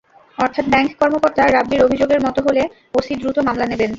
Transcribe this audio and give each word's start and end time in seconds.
অর্থাৎ 0.37 0.65
ব্যাংক 0.69 0.89
কর্মকর্তা 0.99 1.43
রাব্বীর 1.47 1.81
অভিযোগের 1.83 2.21
মতো 2.25 2.39
হলে 2.47 2.63
ওসি 2.93 3.13
দ্রুত 3.15 3.37
মামলা 3.47 3.65
নেবেন। 3.65 3.89